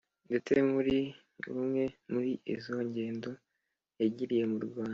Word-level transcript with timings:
ndetse 0.27 0.53
muri 0.71 0.97
rumwe 1.45 1.83
muri 2.11 2.31
izo 2.55 2.75
ngendo 2.89 3.31
yagiriye 3.99 4.45
mu 4.51 4.59
rwanda, 4.65 4.89